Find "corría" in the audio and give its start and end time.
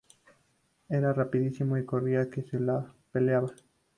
1.85-2.27